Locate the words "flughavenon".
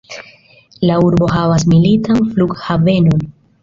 2.35-3.33